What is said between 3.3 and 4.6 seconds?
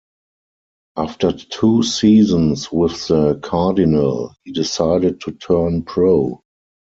Cardinal, he